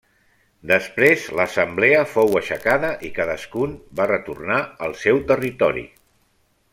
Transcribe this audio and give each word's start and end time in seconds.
Després 0.69 1.25
l'assemblea 1.39 1.99
fou 2.15 2.39
aixecada 2.41 2.89
i 3.09 3.13
cadascun 3.19 3.75
va 4.01 4.09
retornar 4.15 4.57
al 4.87 4.97
seu 5.07 5.21
territori. 5.33 5.85